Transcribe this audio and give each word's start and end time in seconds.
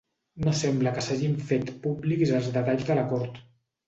No 0.45 0.51
sembla 0.59 0.93
que 0.95 1.03
s'hagin 1.07 1.35
fet 1.49 1.69
públics 1.83 2.31
els 2.39 2.47
detalls 2.57 2.89
de 2.89 2.97
l'acord. 3.01 3.39